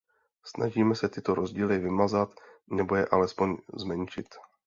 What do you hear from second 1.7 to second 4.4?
vymazat, nebo je alespoň zmenšit.